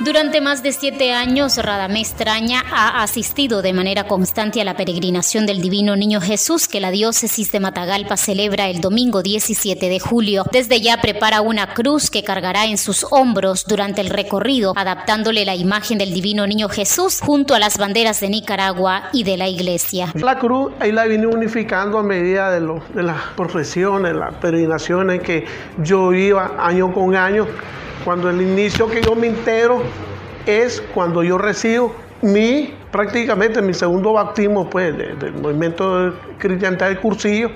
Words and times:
Durante 0.00 0.40
más 0.40 0.62
de 0.62 0.72
siete 0.72 1.12
años, 1.12 1.58
Radamés 1.58 2.14
Traña 2.14 2.64
ha 2.72 3.02
asistido 3.02 3.62
de 3.62 3.72
manera 3.72 4.04
constante 4.04 4.60
a 4.60 4.64
la 4.64 4.74
peregrinación 4.74 5.46
del 5.46 5.60
Divino 5.60 5.94
Niño 5.96 6.20
Jesús 6.20 6.66
que 6.66 6.80
la 6.80 6.90
diócesis 6.90 7.52
de 7.52 7.60
Matagalpa 7.60 8.16
celebra 8.16 8.68
el 8.68 8.80
domingo 8.80 9.22
17 9.22 9.88
de 9.88 10.00
julio. 10.00 10.44
Desde 10.50 10.80
ya 10.80 11.00
prepara 11.00 11.40
una 11.42 11.74
cruz 11.74 12.10
que 12.10 12.24
cargará 12.24 12.64
en 12.64 12.78
sus 12.78 13.06
hombros 13.10 13.64
durante 13.66 14.00
el 14.00 14.08
recorrido, 14.08 14.72
adaptándole 14.76 15.44
la 15.44 15.54
imagen 15.54 15.98
del 15.98 16.12
Divino 16.12 16.46
Niño 16.46 16.68
Jesús 16.68 17.20
junto 17.20 17.54
a 17.54 17.58
las 17.58 17.78
banderas 17.78 18.20
de 18.20 18.30
Nicaragua 18.30 19.10
y 19.12 19.24
de 19.24 19.36
la 19.36 19.48
Iglesia. 19.48 20.10
La 20.14 20.38
cruz 20.38 20.72
ahí 20.80 20.90
la 20.90 21.04
vine 21.04 21.26
unificando 21.26 21.98
a 21.98 22.02
medida 22.02 22.50
de, 22.50 22.60
de 22.94 23.02
las 23.02 23.20
profesiones, 23.36 24.16
las 24.16 24.34
peregrinaciones 24.34 25.20
que 25.22 25.44
yo 25.78 26.12
iba 26.12 26.56
año 26.58 26.92
con 26.92 27.14
año 27.14 27.46
cuando 28.04 28.30
el 28.30 28.40
inicio 28.40 28.88
que 28.88 29.02
yo 29.02 29.14
me 29.14 29.28
entero 29.28 29.82
es 30.46 30.82
cuando 30.94 31.22
yo 31.22 31.38
recibo 31.38 31.94
mi, 32.20 32.74
prácticamente 32.92 33.60
mi 33.62 33.74
segundo 33.74 34.12
bautismo 34.12 34.68
pues, 34.70 34.96
del 34.96 35.32
movimiento 35.32 36.14
cristiano 36.38 36.76
del 36.76 37.00
cursillo 37.00 37.50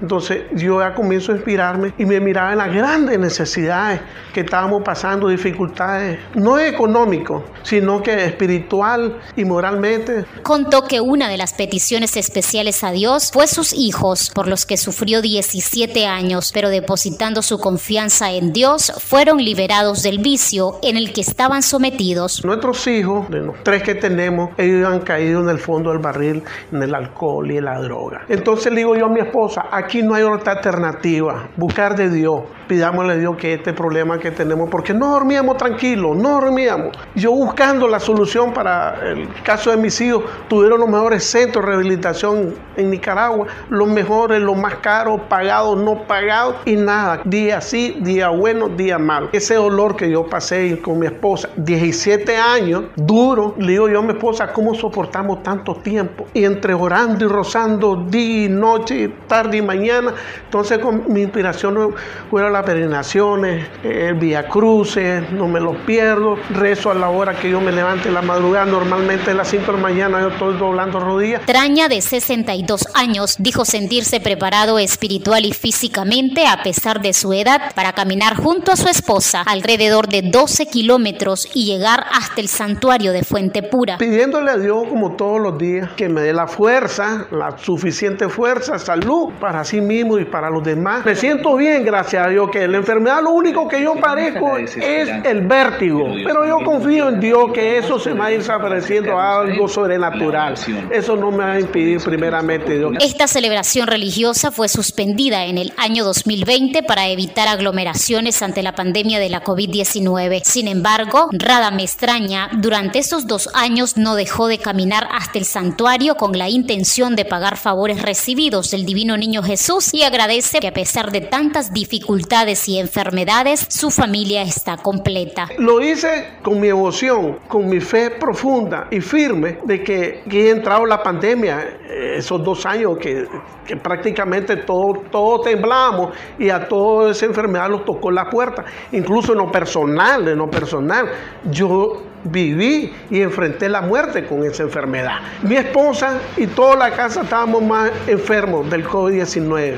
entonces 0.00 0.42
yo 0.52 0.80
ya 0.80 0.94
comienzo 0.94 1.32
a 1.32 1.36
inspirarme 1.36 1.94
y 1.98 2.04
me 2.04 2.20
miraba 2.20 2.52
en 2.52 2.58
las 2.58 2.72
grandes 2.72 3.18
necesidades 3.18 4.00
que 4.32 4.40
estábamos 4.40 4.82
pasando, 4.82 5.28
dificultades, 5.28 6.18
no 6.34 6.58
económicos, 6.58 7.42
sino 7.62 8.02
que 8.02 8.24
espiritual 8.24 9.18
y 9.36 9.44
moralmente. 9.44 10.24
Contó 10.42 10.84
que 10.84 11.00
una 11.00 11.28
de 11.28 11.36
las 11.36 11.54
peticiones 11.54 12.16
especiales 12.16 12.82
a 12.82 12.90
Dios 12.90 13.30
fue 13.32 13.46
sus 13.46 13.72
hijos, 13.72 14.30
por 14.34 14.48
los 14.48 14.66
que 14.66 14.76
sufrió 14.76 15.22
17 15.22 16.06
años, 16.06 16.50
pero 16.52 16.68
depositando 16.68 17.42
su 17.42 17.58
confianza 17.58 18.32
en 18.32 18.52
Dios, 18.52 18.92
fueron 18.98 19.38
liberados 19.38 20.02
del 20.02 20.18
vicio 20.18 20.80
en 20.82 20.96
el 20.96 21.12
que 21.12 21.20
estaban 21.20 21.62
sometidos. 21.62 22.44
Nuestros 22.44 22.86
hijos, 22.88 23.30
de 23.30 23.40
los 23.40 23.62
tres 23.62 23.82
que 23.82 23.94
tenemos, 23.94 24.50
ellos 24.58 24.73
han 24.84 25.00
caído 25.00 25.40
en 25.40 25.48
el 25.48 25.58
fondo 25.58 25.90
del 25.90 25.98
barril, 25.98 26.42
en 26.72 26.82
el 26.82 26.94
alcohol 26.94 27.50
y 27.50 27.58
en 27.58 27.64
la 27.64 27.80
droga. 27.80 28.22
Entonces 28.28 28.72
le 28.72 28.78
digo 28.78 28.96
yo 28.96 29.06
a 29.06 29.08
mi 29.08 29.20
esposa, 29.20 29.66
aquí 29.70 30.02
no 30.02 30.14
hay 30.14 30.22
otra 30.22 30.54
alternativa, 30.54 31.48
buscar 31.56 31.94
de 31.96 32.10
Dios. 32.10 32.42
Pidámosle 32.66 33.12
a 33.12 33.16
Dios 33.16 33.36
que 33.36 33.52
este 33.52 33.74
problema 33.74 34.18
que 34.18 34.30
tenemos, 34.30 34.70
porque 34.70 34.94
no 34.94 35.10
dormíamos 35.10 35.58
tranquilos, 35.58 36.16
no 36.16 36.40
dormíamos. 36.40 36.96
Yo 37.14 37.32
buscando 37.32 37.86
la 37.86 38.00
solución 38.00 38.54
para 38.54 38.94
el 39.06 39.28
caso 39.42 39.70
de 39.70 39.76
mis 39.76 40.00
hijos, 40.00 40.24
tuvieron 40.48 40.80
los 40.80 40.88
mejores 40.88 41.24
centros 41.24 41.62
de 41.62 41.70
rehabilitación 41.70 42.54
en 42.76 42.90
Nicaragua, 42.90 43.46
los 43.68 43.86
mejores, 43.86 44.40
los 44.40 44.56
más 44.56 44.76
caros, 44.76 45.20
pagados, 45.28 45.76
no 45.76 46.06
pagados, 46.06 46.56
y 46.64 46.76
nada, 46.76 47.20
día 47.24 47.60
sí, 47.60 47.98
día 48.00 48.30
bueno, 48.30 48.70
día 48.70 48.98
malo. 48.98 49.28
Ese 49.32 49.56
dolor 49.56 49.94
que 49.96 50.10
yo 50.10 50.26
pasé 50.26 50.80
con 50.80 50.98
mi 50.98 51.06
esposa, 51.06 51.50
17 51.56 52.36
años, 52.36 52.84
duro, 52.96 53.54
le 53.58 53.72
digo 53.72 53.88
yo 53.88 53.98
a 53.98 54.02
mi 54.02 54.12
esposa, 54.12 54.52
¿cómo 54.52 54.63
soportamos 54.72 55.42
tanto 55.42 55.74
tiempo? 55.74 56.28
Y 56.32 56.44
entre 56.44 56.72
orando 56.72 57.24
y 57.24 57.28
rozando 57.28 57.96
día 57.96 58.44
y 58.44 58.48
noche, 58.48 59.10
tarde 59.26 59.56
y 59.58 59.62
mañana. 59.62 60.14
Entonces 60.44 60.78
con 60.78 61.12
mi 61.12 61.22
inspiración 61.22 61.94
fueron 62.30 62.52
las 62.52 62.64
peregrinaciones, 62.64 63.66
el 63.82 64.14
Vía 64.14 64.46
Cruces, 64.48 65.30
no 65.32 65.48
me 65.48 65.60
los 65.60 65.76
pierdo, 65.78 66.36
rezo 66.50 66.90
a 66.90 66.94
la 66.94 67.08
hora 67.08 67.34
que 67.34 67.50
yo 67.50 67.60
me 67.60 67.72
levante 67.72 68.08
en 68.08 68.14
la 68.14 68.22
madrugada, 68.22 68.66
normalmente 68.66 69.32
a 69.32 69.34
las 69.34 69.48
5 69.48 69.66
de 69.66 69.72
la 69.72 69.78
mañana 69.78 70.20
yo 70.20 70.28
estoy 70.28 70.56
doblando 70.56 71.00
rodillas. 71.00 71.42
Traña 71.46 71.88
de 71.88 72.00
62 72.00 72.86
años 72.94 73.36
dijo 73.38 73.64
sentirse 73.64 74.20
preparado 74.20 74.78
espiritual 74.78 75.44
y 75.44 75.52
físicamente 75.52 76.46
a 76.46 76.62
pesar 76.62 77.00
de 77.00 77.12
su 77.12 77.32
edad 77.32 77.74
para 77.74 77.92
caminar 77.92 78.36
junto 78.36 78.72
a 78.72 78.76
su 78.76 78.88
esposa 78.88 79.42
alrededor 79.42 80.08
de 80.08 80.22
12 80.22 80.66
kilómetros 80.66 81.48
y 81.54 81.64
llegar 81.64 82.04
hasta 82.12 82.40
el 82.40 82.48
santuario 82.48 83.12
de 83.12 83.24
Fuente 83.24 83.62
Pura. 83.62 83.98
Pidiéndole 83.98 84.50
a 84.54 84.58
Dios 84.58 84.86
como 84.88 85.16
todos 85.16 85.40
los 85.40 85.58
días 85.58 85.90
que 85.96 86.08
me 86.08 86.20
dé 86.20 86.32
la 86.32 86.46
fuerza, 86.46 87.26
la 87.32 87.58
suficiente 87.58 88.28
fuerza, 88.28 88.78
salud 88.78 89.32
para 89.40 89.64
sí 89.64 89.80
mismo 89.80 90.18
y 90.18 90.24
para 90.24 90.48
los 90.48 90.62
demás. 90.62 91.04
Me 91.04 91.16
siento 91.16 91.56
bien, 91.56 91.84
gracias 91.84 92.26
a 92.26 92.30
Dios, 92.30 92.50
que 92.50 92.68
la 92.68 92.76
enfermedad 92.76 93.20
lo 93.22 93.30
único 93.30 93.66
que 93.66 93.82
yo 93.82 93.96
padezco 93.96 94.56
es 94.58 94.76
el 94.76 95.46
vértigo. 95.46 96.06
Pero 96.24 96.46
yo 96.46 96.64
confío 96.64 97.08
en 97.08 97.20
Dios 97.20 97.50
que 97.52 97.78
eso 97.78 97.98
se 97.98 98.12
va 98.12 98.26
a 98.26 98.32
ir 98.32 98.38
desapareciendo 98.38 99.18
algo 99.18 99.66
sobrenatural. 99.66 100.54
Eso 100.90 101.16
no 101.16 101.30
me 101.30 101.38
va 101.38 101.52
a 101.52 101.60
impedir 101.60 102.00
primeramente 102.00 102.78
Dios. 102.78 102.92
Esta 103.00 103.26
celebración 103.26 103.88
religiosa 103.88 104.52
fue 104.52 104.68
suspendida 104.68 105.46
en 105.46 105.58
el 105.58 105.72
año 105.76 106.04
2020 106.04 106.84
para 106.84 107.08
evitar 107.08 107.48
aglomeraciones 107.48 108.40
ante 108.42 108.62
la 108.62 108.74
pandemia 108.74 109.18
de 109.18 109.30
la 109.30 109.42
COVID-19. 109.42 110.42
Sin 110.44 110.68
embargo, 110.68 111.28
Rada 111.32 111.72
Mestraña 111.72 112.50
durante 112.52 113.00
esos 113.00 113.26
dos 113.26 113.48
años 113.54 113.96
no 113.96 114.14
dejó 114.14 114.43
de 114.48 114.58
caminar 114.58 115.08
hasta 115.10 115.38
el 115.38 115.44
santuario 115.44 116.16
con 116.16 116.36
la 116.36 116.48
intención 116.48 117.16
de 117.16 117.24
pagar 117.24 117.56
favores 117.56 118.02
recibidos 118.02 118.70
del 118.70 118.84
Divino 118.84 119.16
Niño 119.16 119.42
Jesús 119.42 119.94
y 119.94 120.02
agradece 120.02 120.60
que 120.60 120.68
a 120.68 120.72
pesar 120.72 121.10
de 121.10 121.20
tantas 121.20 121.72
dificultades 121.72 122.68
y 122.68 122.78
enfermedades, 122.78 123.66
su 123.68 123.90
familia 123.90 124.42
está 124.42 124.76
completa. 124.76 125.48
Lo 125.58 125.80
hice 125.80 126.28
con 126.42 126.60
mi 126.60 126.68
emoción, 126.68 127.38
con 127.48 127.68
mi 127.68 127.80
fe 127.80 128.10
profunda 128.10 128.88
y 128.90 129.00
firme 129.00 129.58
de 129.64 129.82
que, 129.82 130.22
que 130.28 130.48
he 130.48 130.50
entrado 130.50 130.84
la 130.84 131.02
pandemia, 131.02 131.78
eh, 131.88 132.16
esos 132.18 132.42
dos 132.44 132.66
años 132.66 132.98
que, 132.98 133.26
que 133.66 133.76
prácticamente 133.76 134.56
todos 134.56 135.10
todo 135.10 135.40
temblamos 135.40 136.14
y 136.38 136.50
a 136.50 136.68
toda 136.68 137.12
esa 137.12 137.26
enfermedad 137.26 137.70
los 137.70 137.84
tocó 137.84 138.10
la 138.10 138.28
puerta, 138.28 138.64
incluso 138.92 139.32
en 139.32 139.38
personal, 139.50 140.26
en 140.28 140.38
lo 140.38 140.50
personal. 140.50 141.08
Yo 141.50 142.02
viví 142.24 142.92
y 143.10 143.20
enfrenté 143.20 143.68
la 143.68 143.80
muerte 143.80 144.24
con 144.24 144.44
esa 144.44 144.62
enfermedad. 144.62 145.20
Mi 145.42 145.56
esposa 145.56 146.18
y 146.36 146.46
toda 146.46 146.76
la 146.76 146.90
casa 146.90 147.22
estábamos 147.22 147.62
más 147.62 147.90
enfermos 148.06 148.68
del 148.70 148.84
COVID-19. 148.84 149.76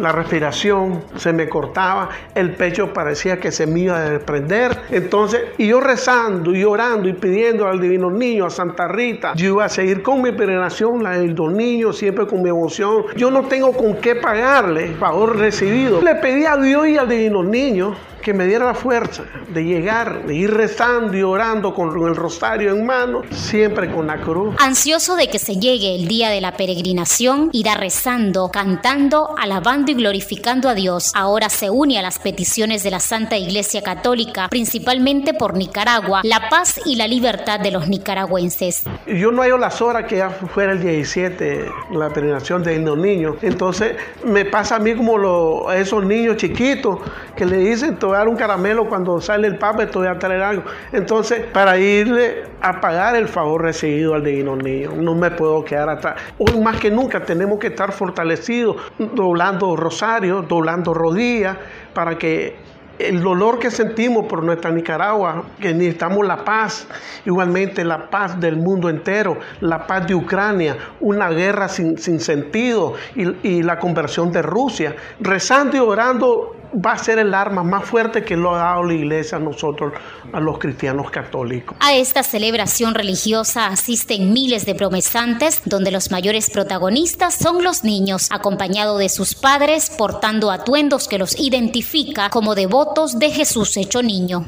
La 0.00 0.12
respiración 0.12 1.02
se 1.16 1.32
me 1.32 1.48
cortaba, 1.48 2.08
el 2.34 2.54
pecho 2.54 2.92
parecía 2.92 3.40
que 3.40 3.52
se 3.52 3.66
me 3.66 3.80
iba 3.80 3.98
a 3.98 4.10
desprender. 4.10 4.78
Entonces, 4.90 5.42
y 5.58 5.68
yo 5.68 5.80
rezando 5.80 6.54
y 6.54 6.64
orando 6.64 7.08
y 7.08 7.12
pidiendo 7.12 7.66
al 7.66 7.80
Divino 7.80 8.10
Niño, 8.10 8.46
a 8.46 8.50
Santa 8.50 8.88
Rita, 8.88 9.32
yo 9.34 9.54
iba 9.54 9.64
a 9.64 9.68
seguir 9.68 10.02
con 10.02 10.22
mi 10.22 10.32
peregrinación, 10.32 11.02
la 11.02 11.18
del 11.18 11.34
Don 11.34 11.56
Niño, 11.56 11.92
siempre 11.92 12.26
con 12.26 12.42
mi 12.42 12.50
emoción. 12.50 13.04
Yo 13.16 13.30
no 13.30 13.44
tengo 13.44 13.72
con 13.72 13.96
qué 13.96 14.14
pagarle 14.14 14.94
favor 14.94 15.38
recibido. 15.38 16.00
Le 16.00 16.14
pedí 16.16 16.44
a 16.44 16.56
Dios 16.56 16.88
y 16.88 16.96
al 16.96 17.08
Divino 17.08 17.42
Niño 17.42 17.94
que 18.28 18.34
me 18.34 18.46
diera 18.46 18.66
la 18.66 18.74
fuerza 18.74 19.24
de 19.48 19.64
llegar, 19.64 20.26
de 20.26 20.34
ir 20.34 20.52
rezando 20.52 21.16
y 21.16 21.22
orando 21.22 21.72
con 21.72 21.88
el 22.06 22.14
rosario 22.14 22.72
en 22.72 22.84
mano, 22.84 23.22
siempre 23.30 23.90
con 23.90 24.06
la 24.06 24.20
cruz. 24.20 24.54
Ansioso 24.58 25.16
de 25.16 25.28
que 25.28 25.38
se 25.38 25.56
llegue 25.56 25.94
el 25.94 26.08
día 26.08 26.28
de 26.28 26.40
la 26.40 26.52
peregrinación, 26.52 27.48
irá 27.52 27.74
rezando, 27.74 28.50
cantando, 28.50 29.34
alabando 29.38 29.87
y 29.88 29.94
glorificando 29.94 30.68
a 30.68 30.74
Dios. 30.74 31.10
Ahora 31.14 31.48
se 31.48 31.70
une 31.70 31.98
a 31.98 32.02
las 32.02 32.18
peticiones 32.18 32.82
de 32.82 32.90
la 32.90 33.00
Santa 33.00 33.36
Iglesia 33.36 33.82
Católica, 33.82 34.48
principalmente 34.48 35.34
por 35.34 35.54
Nicaragua, 35.54 36.20
la 36.24 36.48
paz 36.48 36.80
y 36.84 36.96
la 36.96 37.06
libertad 37.06 37.60
de 37.60 37.70
los 37.70 37.88
nicaragüenses. 37.88 38.84
Yo 39.06 39.32
no 39.32 39.42
hallo 39.42 39.58
las 39.58 39.80
horas 39.80 40.04
que 40.04 40.18
ya 40.18 40.30
fuera 40.30 40.72
el 40.72 40.80
17, 40.80 41.64
la 41.92 42.08
peregrinación 42.10 42.62
de 42.62 42.78
los 42.78 42.98
niños. 42.98 43.36
Entonces 43.42 43.96
me 44.24 44.44
pasa 44.44 44.76
a 44.76 44.78
mí 44.78 44.94
como 44.94 45.68
a 45.68 45.76
esos 45.76 46.04
niños 46.04 46.36
chiquitos 46.36 46.98
que 47.36 47.46
le 47.46 47.58
dicen, 47.58 47.96
te 47.98 48.06
voy 48.06 48.16
a 48.16 48.18
dar 48.18 48.28
un 48.28 48.36
caramelo 48.36 48.88
cuando 48.88 49.20
sale 49.20 49.48
el 49.48 49.58
papa, 49.58 49.86
te 49.86 49.98
voy 49.98 50.08
a 50.08 50.18
traer 50.18 50.42
algo. 50.42 50.64
Entonces, 50.92 51.44
para 51.52 51.78
irle 51.78 52.44
a 52.60 52.80
pagar 52.80 53.16
el 53.16 53.28
favor 53.28 53.62
recibido 53.62 54.14
al 54.14 54.24
divino 54.24 54.56
niño, 54.56 54.92
no 54.96 55.14
me 55.14 55.30
puedo 55.30 55.64
quedar 55.64 55.88
atrás. 55.88 56.20
Hoy 56.38 56.60
más 56.60 56.78
que 56.78 56.90
nunca 56.90 57.24
tenemos 57.24 57.58
que 57.58 57.68
estar 57.68 57.92
fortalecidos, 57.92 58.76
doblando 59.14 59.67
rosario, 59.76 60.42
doblando 60.42 60.94
rodillas, 60.94 61.56
para 61.94 62.16
que 62.16 62.56
el 62.98 63.22
dolor 63.22 63.58
que 63.58 63.70
sentimos 63.70 64.26
por 64.26 64.42
nuestra 64.42 64.70
Nicaragua, 64.70 65.44
que 65.60 65.72
necesitamos 65.72 66.26
la 66.26 66.44
paz, 66.44 66.86
igualmente 67.24 67.84
la 67.84 68.10
paz 68.10 68.38
del 68.40 68.56
mundo 68.56 68.88
entero, 68.88 69.38
la 69.60 69.86
paz 69.86 70.06
de 70.06 70.14
Ucrania, 70.14 70.76
una 71.00 71.30
guerra 71.30 71.68
sin, 71.68 71.98
sentido 71.98 72.94
y, 73.14 73.48
y 73.48 73.62
la 73.62 73.78
conversión 73.78 74.32
de 74.32 74.42
Rusia, 74.42 74.96
rezando 75.20 75.76
y 75.76 75.80
orando 75.80 76.54
va 76.74 76.92
a 76.92 76.98
ser 76.98 77.18
el 77.18 77.34
arma 77.34 77.62
más 77.62 77.84
fuerte 77.84 78.24
que 78.24 78.36
lo 78.36 78.54
ha 78.54 78.58
dado 78.58 78.84
la 78.84 78.94
iglesia 78.94 79.38
a 79.38 79.40
nosotros, 79.40 79.92
a 80.32 80.40
los 80.40 80.58
cristianos 80.58 81.10
católicos. 81.10 81.76
A 81.80 81.94
esta 81.94 82.22
celebración 82.22 82.94
religiosa 82.94 83.68
asisten 83.68 84.32
miles 84.32 84.66
de 84.66 84.74
promesantes, 84.74 85.62
donde 85.64 85.90
los 85.90 86.10
mayores 86.10 86.50
protagonistas 86.50 87.34
son 87.34 87.64
los 87.64 87.84
niños, 87.84 88.28
acompañados 88.30 88.98
de 88.98 89.08
sus 89.08 89.34
padres, 89.34 89.90
portando 89.96 90.50
atuendos 90.50 91.08
que 91.08 91.18
los 91.18 91.38
identifica 91.38 92.28
como 92.30 92.54
devotos 92.54 92.87
de 92.94 93.30
Jesús 93.30 93.76
hecho 93.76 94.02
niño. 94.02 94.44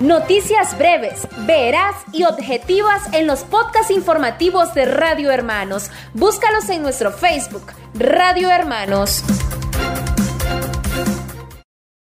Noticias 0.00 0.76
breves, 0.78 1.28
veraz 1.46 1.94
y 2.12 2.24
objetivas 2.24 3.02
en 3.12 3.26
los 3.26 3.40
podcasts 3.44 3.90
informativos 3.90 4.72
de 4.74 4.86
Radio 4.86 5.30
Hermanos. 5.30 5.90
Búscalos 6.14 6.68
en 6.70 6.82
nuestro 6.82 7.12
Facebook, 7.12 7.66
Radio 7.94 8.50
Hermanos. 8.50 9.22